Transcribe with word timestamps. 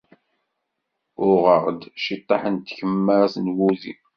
Uɣeɣ-d 1.27 1.81
ciṭṭaḥ 2.03 2.43
n 2.49 2.55
tkemmart 2.57 3.35
d 3.45 3.47
wudi. 3.57 3.93